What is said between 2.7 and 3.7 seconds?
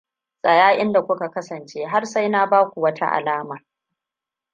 wata alama.